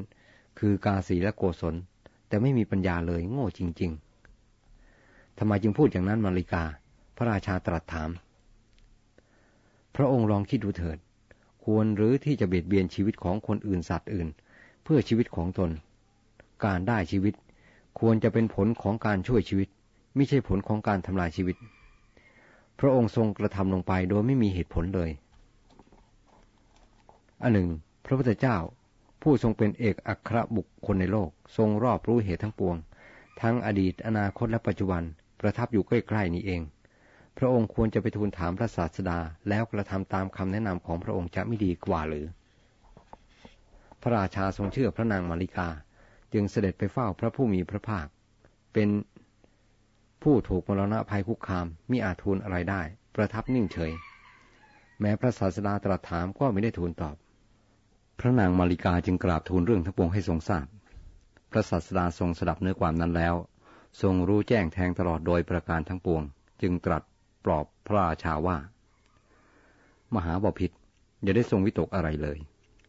[0.59, 1.75] คือกาสีและโกศล
[2.27, 3.91] แต่ไม่มีปัญญาเลยโง่จริง
[4.65, 6.63] ๆทำไมจึงพูดอย่างนั้นมาริกา
[7.15, 8.09] พระราชาตรัสถาม
[9.95, 10.97] พระองค์ลองคิดดูเถิด
[11.63, 14.27] ควรหรือที่จะเบียดเบียนชีวิตของคนอื่นสัตว์อื่น
[14.83, 15.71] เพื่อชีวิตของตน
[16.65, 17.33] การได้ชีวิต
[17.99, 19.69] ควรจะเป็นผลของการช่วยชีวิต
[20.15, 21.55] ไม่ใช่ผลของการทำลายชีวิต
[22.79, 25.11] พระองค์ทรงกระทำลงไปโดยไม่มีเหตุผลเลย
[27.41, 27.69] อันหนึ่ง
[28.05, 28.57] พระพุทธเจ้า
[29.21, 32.75] ผู้ทรงเป็นเอกอัครบุคคลในโลก ทรงรอบรู้เหตุทั้งปวง
[33.41, 35.03] ทั้งอดีตอนาคตและปัจจุบัน
[35.39, 36.61] ประทับอยู่ใกล้ๆนี้เอง
[37.37, 42.25] พระองค์ควรจะไปทูลถามพระศาสดาแล้วกระทำตามคำแนะนำของพระองค์จะไม่ดีกว่าหรือ
[44.01, 45.69] พระราชาทรงเชื่อพระนางมาริกา
[46.33, 48.07] จึงเสด็จไปเฝ้าพระผู้มีพระภาค
[48.73, 48.89] เป็น
[50.29, 52.81] ผู้ถูกมรณะภัยคุกคาม มิอาจทูลอะไรได้
[53.15, 53.91] ประทับนิ่งเฉย
[54.99, 57.15] แม้พระศาสดาตรัสถามก็ไม่ได้ทูลตอบ
[58.19, 60.67] พระนางมาริกาจึงกราบทูลเรื่องทั้งปวงให้ทรงทราบ
[61.51, 63.35] พระศาสดาทรงสดับเนื้อความนั้นแล้ว
[64.01, 66.21] ทรงรู้แจ้งแทงตลอดโดยประการทั้งปวง
[66.61, 67.03] จึงตรัส
[67.45, 68.57] ปลอบพระราชาว่า
[70.15, 70.71] มหาบพิษ
[71.23, 72.37] อย่าได้ทรงวิตกอะไรเลย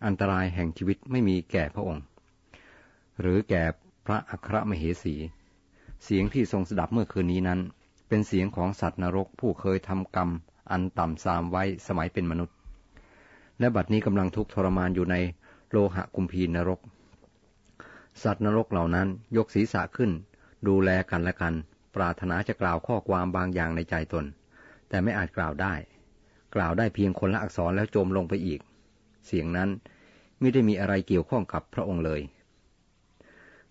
[0.07, 2.05] อันตรายแห่งชีวิตไม่มีแก่พระองค์
[3.21, 3.63] หรือแก่
[4.07, 5.17] พระอัครมเหสี
[6.05, 7.61] เสียงที่ทรงสดับเมื่อคืนนี้นั้น
[8.09, 10.31] เป็นเสียงของสัตว์นรกผู้เคยทำกรรม
[10.71, 12.57] อันต่ำทรามไว้สมัยเป็นมนุษย์
[13.59, 15.17] และบัดนี้กำลังทุกข์ทรมานอยู่ใน
[15.71, 16.81] โลหะกุมพีนรก
[18.23, 20.11] สัตว์นรกเหล่านั้นยกศีรษะขึ้น
[20.69, 21.55] ดูแลกันและกัน
[21.95, 24.25] ปรารถนาจะกล่าวข้อความบางอย่างในใจตน
[24.89, 25.75] แต่ไม่อาจกล่าวได้
[26.55, 28.61] กล่าวได้เพียงคนละอักษรแล้วจมลงไปอีก
[29.27, 29.71] เสียงนั้น
[30.41, 32.21] ไม่ได้มีอะไรเกี่ยวข้องกับพระองค์เลย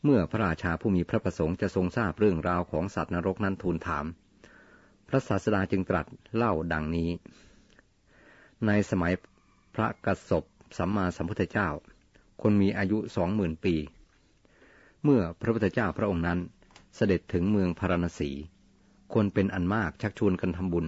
[0.08, 4.06] เมื่อพระราชาผู้มีพระประสงค์จะทรงทราบเรื่องราวของสัตว์นรกนั้นทูลถาม
[5.08, 7.10] พระศาสดาจึงตรัสเล่าดังนี้
[8.65, 9.13] ในสมัย
[9.76, 10.44] พระกสบ
[10.78, 11.70] สัมมาสัมพุทธเจ้า
[12.41, 13.76] คนมีอายุสองหมื่นปี
[15.04, 16.39] เมื่อพระพุทธเจ้าพระองค์นั้น
[16.96, 18.30] เสด็จถึงเมืองพาราณสี
[19.13, 20.86] คนเป็นอันมากชักชวนกันทำบุญ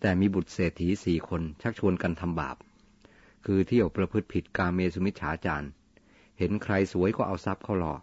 [0.00, 2.56] แต่มีบุตรเศรษฐีสี่คนชักชวนกันทำบาป
[3.46, 5.70] คือเที่ยวประพฤติผิดกาเมสุมิชฌาจาร์
[6.38, 7.94] เห็นใครสวยก็เอาทรัพย์เขาหล่อ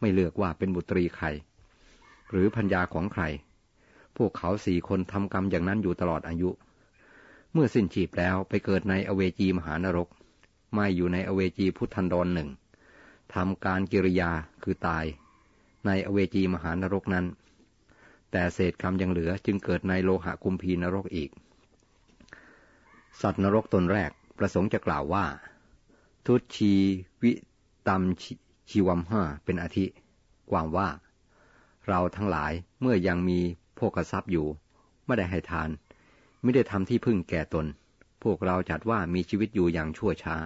[0.00, 1.26] ไม่เลือกว่าเป็นบุตรีใคร
[2.30, 3.22] หรือพัญญาของใคร
[4.16, 6.50] พวกเขาสี่คนทำกรรมอย่างนั้นอยู่ตลอดอายุ
[7.52, 10.08] เมื่อสิ้นชีพแล้วไปเกิดในอเวจีมหานรก
[10.74, 12.48] ไม่อยู่ในอเวจีพุทธันดรหนึ่ง
[13.34, 14.30] ทำการกิริยา
[14.62, 15.04] คือตาย
[15.86, 17.26] ในอเวจีมหานรกนั้น
[18.30, 21.30] แต่เศษกรรมยังเหลือจึงเกิดในโลหะกุมพีนรกอีก
[23.20, 25.24] สัตว์นรกตนแรกประสงค์จะกล่าวว่า
[26.26, 26.74] ทุชี
[27.22, 27.32] วิ
[27.88, 28.02] ตาม
[28.70, 29.86] ชีวมห้าเป็นอาทิ
[30.50, 30.88] ความว่า
[31.88, 33.40] เราทั้งหลายเมื่อยังมี
[33.78, 34.46] พวกทรัพย์อยู่
[35.06, 35.68] ไม่ได้ให้ทาน
[36.42, 37.66] ไม่ได้ทำที่พึ่งแก่ตน
[38.22, 40.36] พวกเราจัดว่ามีชีวิตอยู่อย่างชั่วช้า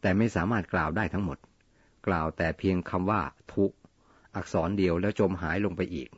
[0.00, 1.38] แต่ไม่สามารถกล่าวได้ทั้งหมด
[2.06, 3.66] กล่าวแต่เพียงคำว่า ทุ
[4.34, 6.08] อักษรเดียวแล้วจมหายลงไปอีก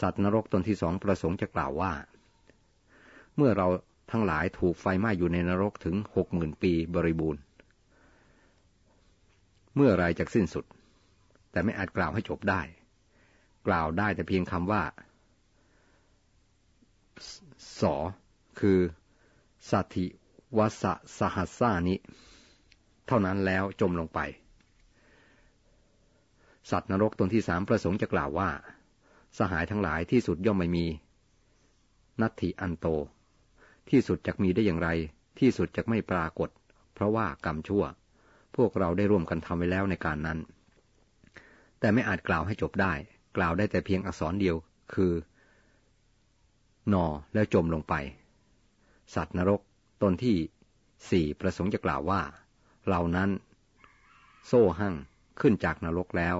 [0.00, 1.92] สัตว์นรกตนที่สองประสงค์จะกล่าวว่า
[3.36, 3.68] เมื่อเรา
[4.10, 7.40] ทั้งหลายถูกไฟไหม้อยู่ในนรกถึงหกหมื่นปีบริบูรณ์
[9.80, 10.64] เมื่อไรจะสิ้นสุด
[11.50, 12.62] แต่ไม่อาจกล่าวให้จบได้
[13.66, 14.82] กล่าวได้แต่เพียงคำว่า
[17.80, 17.94] สอ
[18.60, 18.78] คือ
[19.70, 20.06] สัติ
[20.58, 21.94] วสะสหัสสานิ
[23.06, 24.20] เท่านั้นแล้วจมลงไป
[26.70, 28.50] สัตว์นรกตนที่สามประสงค์จะกล่าวว่า
[29.38, 30.86] สหายทั้งหลายที่สุดย่อมไม่มี
[32.20, 32.86] นัตถิอันโต
[33.90, 34.88] ที่สุดจะมีได้อย่างไร
[35.38, 36.48] ที่สุดจะไม่ปรากฏ
[36.94, 37.84] เพราะว่ากรรมชั่ว
[38.58, 40.38] พวกเราได้ร่วมกันทำไว้แล้วในการนั้น
[41.80, 42.92] แต่ไม่อาจกล่าวให้จบได้
[43.36, 44.56] กล่าวได้แต่เพียงอักษรเดียว
[44.94, 45.12] คือ
[46.92, 47.94] นอแล้วจมลงไป
[49.14, 49.60] สัตว์นรก
[50.02, 50.36] ตนที่
[51.10, 52.20] สี่ประสงค์จะกล่าวว่า
[52.86, 53.30] เหล่านั้น
[54.46, 54.94] โซ่หั่ง
[55.40, 56.36] ขึ้นจากนรกแล้ว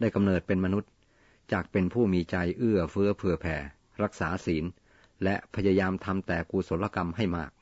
[0.00, 0.90] ได้กำเนิดเป็นมนุษย์
[1.52, 3.56] จากเป็นผู้มีใจเอื้อเฟื้อเผื่อแผ่
[4.02, 4.64] รักษาศีล
[5.24, 7.52] และพยายามทำแต่กุศลกรรมให้มาก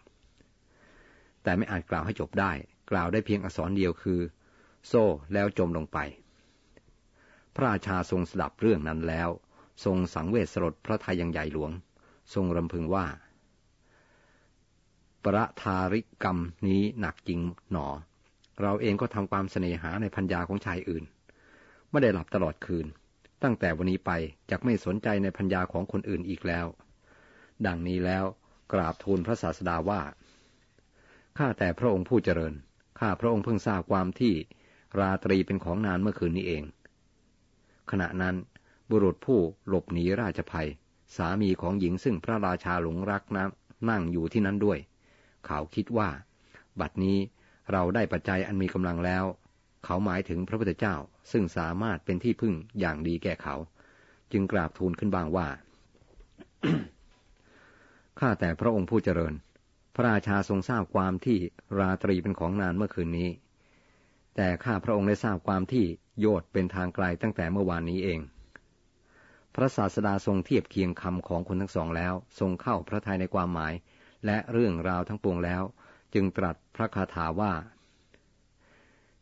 [1.43, 2.53] แต่ไม่อาจกล่าวให้จบได้
[2.91, 4.21] กล่าวได้เพียงอักษรเดียวคือ
[4.87, 5.99] โซ่แล้วจมลงไป
[7.55, 9.29] พระราชาทรงสดับเรื่องนั้นแล้ว
[9.85, 11.71] ทรงสังเวชสลดพระทัยยังใหญ่หลวง
[12.35, 13.07] ทรงรำพึงว่า
[15.25, 17.89] ประทาริกรรมนี้หนักจริงหนอ
[18.63, 21.05] เราเองก็ทำความเสน่หาในพัญญาของชายอื่น
[21.91, 22.87] ไม่ได้หลับตลอดคืน
[23.43, 24.11] ตั้งแต่วันนี้ไป
[24.51, 26.67] จะไม่สนใจในพัญญาของคนอื่นอีกแล้ว
[27.67, 28.25] ดังนี้แล้ว
[28.73, 30.03] กราบทูลพระศาสดาว่า
[31.39, 32.55] ข้าแต่พระองค์ผู้เจริญ
[33.01, 34.35] ข้าพระองค์เพิ่งทราบความที่
[34.99, 36.63] ราตรีเป็นของนานเมื่อคืนนี้เอง
[37.91, 38.35] ขณะนั้น
[38.91, 40.69] บุรุษผู้หลบหนีราชภัย
[41.17, 43.49] สามีของหญิงซึ่งพระราชาหลงรักนั้น
[43.91, 44.79] นั่งอยู่ที่นั้นด้วย
[45.47, 46.09] เขาคิดว่า
[46.81, 47.19] บัดนี้
[47.73, 49.25] เราได้ปัจจัยอันมีกำลังแล้ว
[49.85, 50.95] เขาหมายถึงพระพุทธเจ้า
[51.33, 53.57] ซึ่งสามารถเป็นที่พึ่งอย่างดีแก่เขา
[54.33, 55.49] จึงกราบทูลขึ้นบางว่า
[58.19, 59.35] ข้าแต่พระองค์ผู้เจริญ
[59.95, 61.39] พระราชาทรงทราบความที่
[61.79, 63.29] ราตรีเป็นของนานเมื่อคืนนี้
[64.37, 65.85] แต่ข้าพระองค์ได้ทราบความที่
[66.21, 68.21] โยดเป็นทางไกลตั้งแต่เมื่อวานนี้เอง
[69.55, 73.75] พระศาสดาทรงเทียบเคียงคำของคนทั้งสองแล้ว ทรงเข้าพระทัยในความหมาย
[74.27, 75.63] และเรื่องราวทั้งปวงแล้ว
[76.15, 77.53] จึงตรัสพระคาถาว่า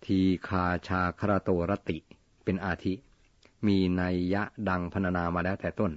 [0.05, 1.99] ทีคาชาคราโตรติ
[2.45, 2.95] เป็นอาทิ
[3.67, 5.93] มีนัยยะดังพรรณนามาแล้วแต่ต้น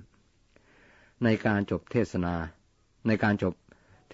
[1.24, 2.34] ในการจบเทศนา
[3.08, 3.54] ในการจบ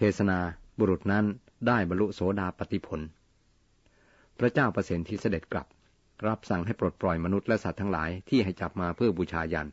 [0.00, 0.38] ทศนา
[0.78, 1.24] บุรุษนั้น
[1.66, 3.00] ได้บรรลุโสดาปติผล
[4.38, 5.66] พระเจ้าประสิทธิเสด็จกลับ
[6.26, 9.68] รับสั่งให้ปลดปล่อยมนุษย์และสัตว์ทั้งหลายที่ให้จับมาเพื่อบูชายัน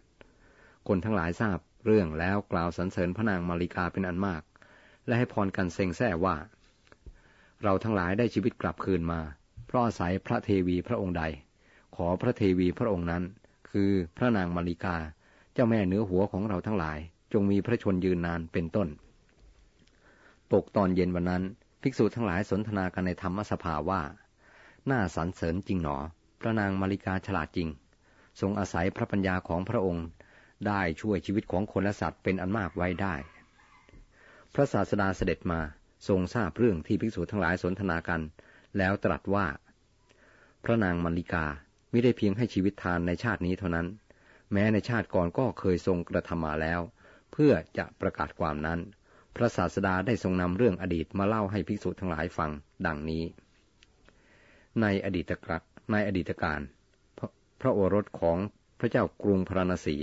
[0.88, 4.42] คนทั้งหลายทราบเรื่องแล้วกล่าวสรรเสริญพระนางมาริกาเป็นอันมาก
[5.08, 6.36] และให้พรกันเซ็งแซ่ว่า
[7.64, 9.22] เราทั้งหลายได้ชีวิตกลับคืนมา
[9.68, 11.24] เพราะอาศัยพระเทวีพระองค์ใด
[11.96, 13.24] ขอพระเทวีพระองค์นั้น
[13.70, 14.98] คือพระนางมาริกา
[15.54, 17.00] เจ้าแม่เนื้อหัวของเราทั้งหลาย
[17.34, 18.90] จงมีพระชนยืนนานเป็นต้น
[20.62, 21.44] กตอนเย็นวันนั้น
[21.82, 24.02] ภิกษุทั้งหลายสนทนากันในธรรมสภาว่า
[24.89, 25.98] น่าสรรเสริญจริงหนอ
[26.39, 27.70] พระนางมาริกาฉลาดจริง
[28.39, 30.06] ทรงอาศัยพระปัญญาของพระองค์
[30.68, 33.15] ได้ช่วยชีวิตของคนและสัตว์เป็นอันมากไว้ได้
[34.54, 35.60] พระศาสดาเสด็จมา
[36.08, 38.22] ทรงทราบเรื่องที่ภิกษุทั้งหลายสนทนากัน
[38.78, 39.46] แล้วตรัสว่า
[40.63, 41.46] พระนางมัลลิกา
[41.91, 43.88] ไม่ได้เพียงให้ชีวิตทานในชาตินี้เท่านั้น
[44.52, 46.82] แม้ในชาติก่อนก็เคยทรงกระทำมาแล้ว
[47.32, 48.80] เพื่อจะประกาศความนั้น
[49.36, 52.52] พระศาสดาได้ทรงนำเรื่องอดีตมาเล่าให้ภิกษุทั้งหลายฟัง
[52.86, 53.24] ดังนี้
[54.82, 55.58] ในอดีตกรั
[55.91, 56.62] ในอดีตการ
[57.17, 57.30] พระ
[57.62, 58.38] พระโอรสของ
[58.80, 59.95] พระเจ้ากรุงพระนศี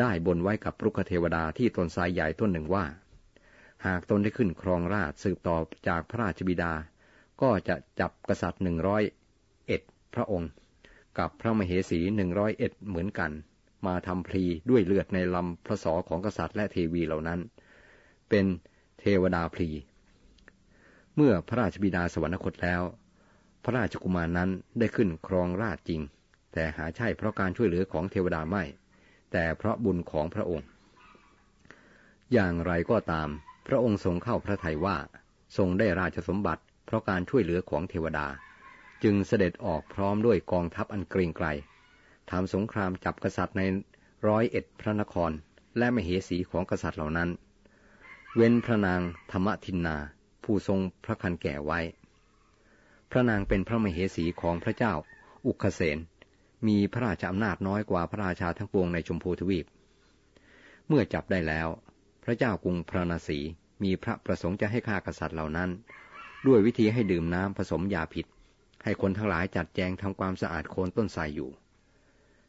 [0.00, 2.84] ได้บนไว้กับรุกเทวดาที่ต้นทรายใหญ่ต้นหนึ่งว่า
[3.86, 5.56] หากตนได้ขึ้นครองราชสืบต่อ
[5.88, 6.72] จากพระราชบิดา
[7.42, 9.02] ก็จะจับกษัตริย์หนึ่งร้อย
[9.66, 9.82] เอ็ด
[10.14, 10.50] พระองค์
[11.18, 13.30] กับพระมเหสีหนึ่งร้อยเอ็ดเหมือนกัน
[13.86, 17.40] มาทำพลีด้วยเลือดในลำพระสอของกษัตริย์และเทวีเหล่านั้น
[18.28, 18.46] เป็น
[18.98, 19.70] เทวดาพลี
[21.14, 22.82] เมื่อพระราชบิดาสวรรคตแล้ว
[23.64, 26.00] พระราชกุมารนั้นได้ขึ้นครองราชจริง
[26.52, 28.62] แต่หาใช่เพราะการช่วยเหลือของเทวดาไม่
[29.32, 30.66] แต่เพราะบุญของพระองค์
[32.32, 33.28] อย่างไรก็ตาม
[33.66, 34.96] พระองค์ทรงเข้าพระทัยว่า
[35.56, 38.26] ทรงได้ราชสมบัติ เพราะการช่วยเหลือของเทวดา
[39.02, 41.46] จึงเสด็จออกพร้อมด้วยกองทัพอันเกรงไกร
[42.30, 43.62] ทำสงครามจับกษัตริย์ใน
[44.28, 45.30] ร้อยเอ็ดพระนคร
[45.78, 47.28] และมเหสีของกษัตริย์เหล่านั้น
[48.36, 49.96] เว้นพระนางธรรมทินนา
[50.44, 51.80] ผู้ทรงพระคันแก่ไว้
[53.10, 54.92] พระนางเป็นพระมเหสีของพระเจ้า
[55.46, 55.98] อุคเสน
[56.66, 59.66] มีพระราชอำนาจน้อยกว่าพระราชาทั้งปวงในชมพูทวีป
[60.88, 61.68] เมื่อจับได้แล้ว
[62.24, 63.38] พระเจ้ากรุงพระนศี
[63.82, 65.70] มีพระประสงค์จะให้ฆ่ากษัตริย์เหล่านั้น
[66.46, 68.26] ด้วยวิธีให้ดื่มน้ำผสมยาผิด
[68.84, 71.50] ให้คนทั้งหลายจัดแจงทำความสะอาดโคนต้นไทรอยู่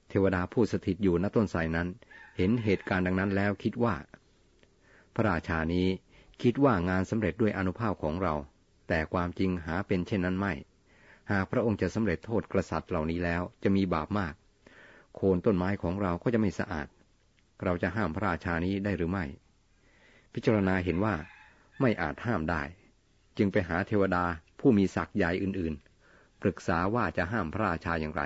[0.09, 1.87] เทวดาผู้สถิตอยู่ณต้นไทรนั้น
[2.37, 3.95] เห็นเหตุการณ์ดังนั้นแล้วคิดว่า
[5.15, 5.87] พระราชานี้
[6.41, 8.33] คิดว่างานสำเร็จด้วยอนุภาพของเรา
[8.87, 10.53] แต่ความจริงหาเป็นเช่นนั้นไม่
[11.31, 14.33] หากพระองค์จะสำเร็จโทษกษัตริย์เหล่านี้แล้วจะมีบาปมาก
[15.15, 16.87] โคนต้นไม้ของเราก็จะไม่สะอาด
[17.63, 19.25] เราจะห้ามพระราชานี้ได้หรือไม่
[20.33, 21.15] พิจารณาเห็นว่า
[21.81, 22.63] ไม่อาจห้ามได้
[23.37, 24.25] จึงไปหาเทวดา
[24.59, 28.23] ผู้มีศักย์ใหญ่อื่นๆ ปรึกษาว่าจะห้ามพระราชาอย่างไร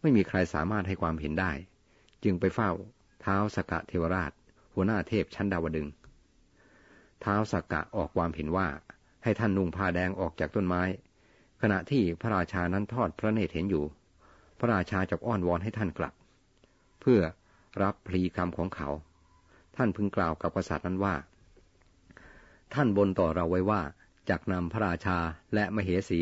[0.00, 1.52] ไม่มีใครสามารถให้ความเห็นได้
[2.24, 2.70] จึงไปเฝ้า
[3.20, 4.32] เท้าสกะเทวราช
[4.78, 5.86] หัวหน้าเทพชั้นดาวดึง
[7.24, 8.68] ท้าวสักกะออกความเห็นว่า
[9.22, 10.82] ให้ท่านนุ่งผ้าแดงออกจากต้นไม้
[11.62, 13.84] ขณะที่พระราชานั้นทอดพระเนตรเห็นอยู่
[14.58, 16.14] พระราชาจะอ้อนวอนให้ท่านกลับ
[17.00, 17.20] เพื่อ
[17.82, 18.88] รับพลีกรรมของเขา
[19.76, 21.14] ท่านพึงกล่าวกับกษัตริย์นั้นว่า
[22.74, 23.80] ท่านบนต่อเราไว้ว่า
[24.28, 25.18] จากนำพระราชา
[25.54, 26.20] และมเหสี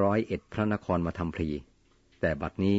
[0.00, 1.48] ร้อยเอ็ดพระนครมาทำพลี
[2.20, 2.78] แต่บัดนี้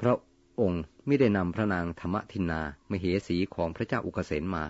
[0.00, 0.14] พระ
[0.60, 4.64] องค์ไม่ได้นำพระนางธรรมทินนามเหสีของพระเจ้าอุกเสนมา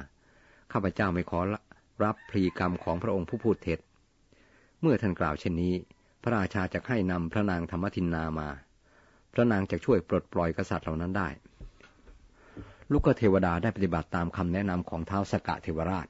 [0.73, 1.41] ข้าพเจ้าไม่ขอ
[2.05, 3.79] รับพรีกรรมของพระองค์ผู้พูดเท็จ
[4.81, 5.75] เมื่อท่านกล่าวเช่นนี้
[6.23, 8.49] พระราชาจะให้นำพระนางธรรมทินนามา
[9.33, 11.29] พระนางจะช่วยปลดปล่อยกษัตริย์เหล่านั้นได้
[12.93, 16.07] ลูกเทวดาได้ปฏิบัติตามคำแนะนำของเท้าสกะเทวราช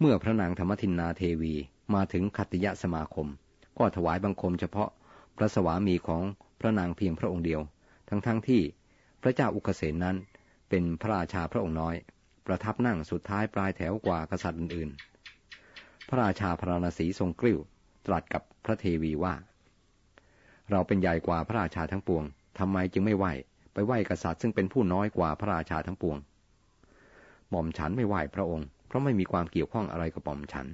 [0.00, 1.54] เมื่อพระนางธรรมทินนาเทวี
[1.94, 3.26] มาถึงคัติยะสมาคม
[3.78, 4.90] ก็ถวายบังคมเฉพาะ
[5.36, 6.22] พระสวามีของ
[6.60, 7.60] พระนางเพียงพระองค์เดียว
[8.08, 8.62] ทั้งๆทที่
[9.22, 10.16] พระเจ้าอุกเสนนั้น
[10.68, 11.96] เป็นพระราชาพระองค์น้อย
[12.46, 17.58] ประทับนั่งสุดท้ายปลายแถวกว่ากษัตริย์อื่นๆ พระราชาพระนศีทรงกลิ้ว
[18.06, 19.34] ตรัสกับพระเทวีว่า
[20.70, 22.24] เราเป็นใหญ่กว่าพระราชาทั้งปวง
[22.58, 23.26] ทำไมจึงไม่ไหว
[23.72, 26.16] ไปไหวกษัตริย์ซึ่งเป็นผู้น้อยกว่าพระราชาทั้งปวง
[27.50, 30.66] หม่อมฉันไม่ไหวพระองค์ เพราะไม่มีความเกี่ยวข้องอะไรกับหม่อมฉัน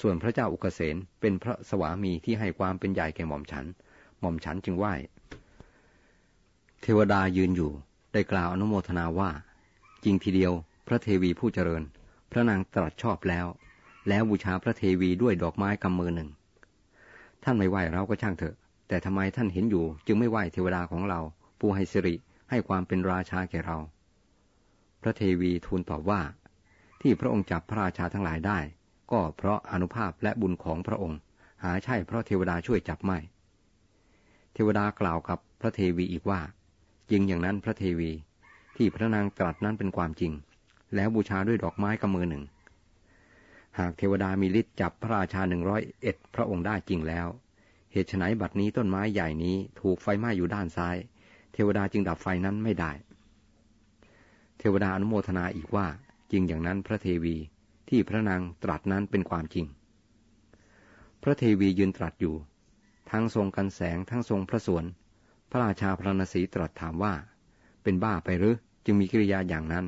[0.00, 3.66] ส่วนพระเจ้าอุกเสนเป็นพระสวามีที่ให้ความเป็นใหญ่แก่หม่อมฉัน
[4.20, 4.86] หม่อมฉันจึงไหว
[6.82, 7.72] เทวดายืนอยู่
[8.12, 9.30] ได้กล่าวอนุโมทนาว่า
[10.04, 10.52] จริงทีเดียว
[10.86, 11.82] พระเทวีผู้เจริญ
[12.30, 13.46] พระนางตรัสชอบแล้ว
[14.08, 16.28] แล้วบูชาพระเทวีด้วยดอกไม้กำมือหนึ่ง
[17.44, 18.54] ท่านไม่ไหวเราก็ช่างเถอะ
[18.88, 21.20] แต่ทำไมท่านเห็นอยู่ จึงไม่ไหวเทวดาของเรา
[21.58, 22.14] ผู้ให้สิริ
[22.50, 23.78] ให้ความเป็นราชาแก่เรา
[25.02, 26.20] พระเทวีทูลตอบว่า
[27.00, 28.58] ที่พระองค์จับพระราชาทั้งหลายได้
[29.12, 31.18] ก็เพราะอนุภาพและบุญของพระองค์
[31.62, 33.18] หาใช่เพราะเทวดาช่วยจับไม่
[34.54, 36.40] เทวดากล่าวกับพระเทวีอีกว่า
[37.10, 38.10] จริงอย่างนั้นพระเทวี
[38.76, 40.32] ที่พระนางตรัสนั้นเป็นความจริง
[40.94, 42.44] แล้วบูชาด้วยดอกไม้กำมือหนึ่ง
[43.78, 47.26] หากเทวดามีฤทธิ์จับพระราชาหนึ่งร้อยเอ็ดพระองค์ได้จริงแล้ว
[47.92, 50.96] เหตุไฉนบัดนี้ต้นไม้ใหญ่นี้ถูกไฟไหม้อยู่ด้านซ้าย
[51.52, 52.92] เทวดาจึงดับไฟนั้นไม่ได้
[54.58, 55.86] เทวดาอนุโมทนาอีกว่า
[56.30, 57.36] จริงอย่างนั้นพระเทวี
[57.88, 59.66] ที่พระนางตรัสนั้นเป็นความจริง
[61.22, 62.34] พระเทวียืนตรัสอยู่
[63.10, 64.84] ทั้งทรงกันแสงทั้งทรงพระสวน
[65.50, 67.14] พระราชาพระนศีตรัสถามว่า
[67.82, 69.86] เป็นบ้าไปหรือจึงมีกิริยาอย่างนั้น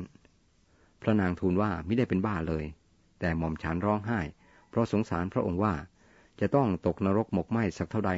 [1.01, 2.65] พระนางทูลว่าไม่ได้เป็นบ้าเลย
[3.19, 4.19] แต่หม่อมฉันร้องไห้
[4.69, 5.73] เพราะสงสารพระองค์ว่า
[6.39, 8.11] จะต้องตกนรกหมกไหม้สักเท่าใด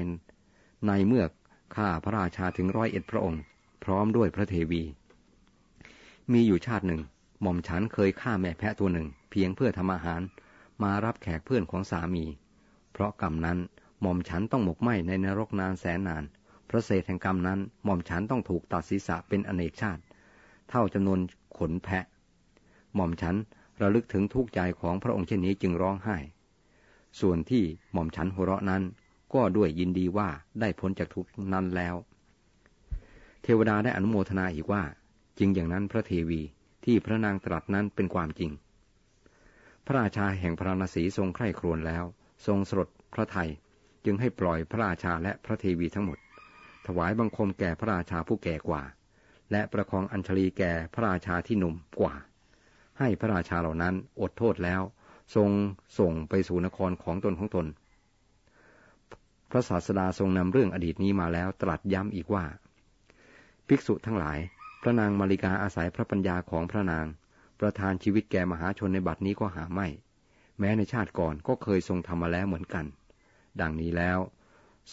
[0.87, 1.23] ในเมื่อ
[1.75, 3.41] ข้าพระราชาถึงร้อยเอ็ดพระองค์
[3.83, 4.83] พร้อมด้วยพระเทวี
[6.31, 7.01] มีอยู่ชาติหนึ่ง
[7.41, 10.21] หม่อมฉันเคยฆ่าแม่แพะตัวหนึ่ง เพียงเพื่อทำอาหาร
[10.83, 12.25] มารับแขกเพื่อนของสามี
[12.91, 13.57] เพราะกรรมนั้น
[14.01, 16.23] หม่อมฉันต้องหมกไหม้ในนรกนานแสนนาน
[16.75, 20.01] ระเศษแห่งกรรมนั้นหม่อมฉันต้องถูกตัดศีรษะเป็นอเนกชาติ
[20.69, 21.19] เท่าจำนวน
[21.57, 22.05] ขนแพะ
[22.95, 23.35] หม่อมฉัน
[23.81, 26.17] ระลึกถึงทุกข์ใจของพระองค์เช่นนี้จึงร้องไห้
[27.19, 28.83] ส่วนที่หม่อมฉันหัวเราะนั้น
[29.33, 31.95] ก็ด้วยยินดีว่าได้พ้นจากทุกข์นั้นแล้ว
[33.43, 34.83] เทวดาได้อนุโมทนาอีกว่า
[35.37, 36.41] จริงอย่างนั้นพระเทวี
[36.85, 38.51] ที่พระนางตรัสนั้นเป็นความจริง
[39.85, 42.03] พระราชาแห่งพระนศีทรงใคร่ครวญแล้ว
[42.45, 43.49] ทรงสลดพระไทย
[44.05, 46.17] จึงให้ปล่อยพระราชาและพระเทวีทั้งหมด
[46.87, 48.83] ถวายบังคมแก่พระราชาผู้แก่กว่า
[49.51, 52.15] และประคองอัญชลีแก่พระราชาที่หนุ่มกว่า
[52.99, 54.81] ให้พระราชาเหล่านั้นอดโทษแล้ว
[55.35, 55.49] ทรง
[55.99, 57.67] ส่งไปสู่นครของตนของตน
[59.51, 62.45] พระศาสดาทรงนำเรื่องอดีตนี้มาแล้วตรัสย้ำอีกว่า
[63.67, 64.39] ภิกษุทั้งหลาย
[64.81, 67.05] พระนางมาริกาอาศัยพระปัญญาของพระนาง
[67.59, 69.87] ประทานชีวิตแก่มหาชนในบัดนี้ก็หาไม่
[70.59, 72.85] แม้ในชาติก่อนก็เคยทรงทำมาแล้วเหมือนกัน
[73.61, 74.19] ดังนี้แล้ว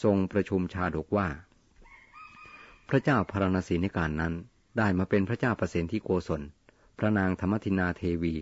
[0.03, 1.29] ทรงประชุมชาดกว่า
[2.89, 4.35] พระเจ้าพารณสีในการนั้น
[4.79, 6.43] ได้มาเป็นพระเจ้าประสิทธิโกศล
[6.99, 8.35] พระนางธรรมทินาเทวี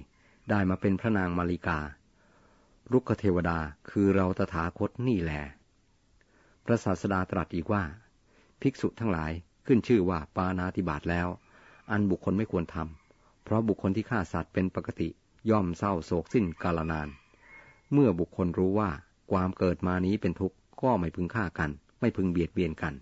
[0.50, 1.78] ได้มาเป็นพระนางมาริกา
[2.92, 3.58] รุกเทวดา
[3.90, 5.32] คือเราตถาคตนี่แหล
[6.64, 7.82] พระศาสดาตรัสอีกว่า
[8.60, 9.32] ภิกษุทั้งหลาย
[9.66, 11.28] ขึ้นชื่อว่าปานาติบาตแล้ว
[11.90, 15.08] อันบุคคลไม่ควรทำเพราะบุคคลที่ฆ่าสัตว์เป็นปกติ
[15.50, 17.08] ย่อมเศร้าโศกสิ้นกาลนาน
[17.92, 18.90] เมื่อบุคคลรู้ว่า
[19.32, 22.94] ความเกิดมานี้เป็นทุกข์ก็ไม่พึงฆ่ากัน ไม่พึงเบียดเบียนกัน